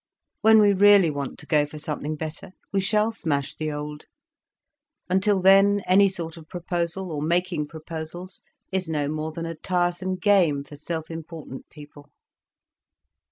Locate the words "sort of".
6.09-6.49